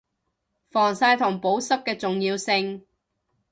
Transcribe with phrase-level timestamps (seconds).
[0.67, 2.83] 防曬同保濕嘅重要性